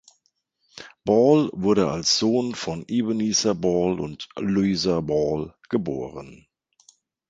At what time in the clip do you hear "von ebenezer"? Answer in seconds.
2.55-3.53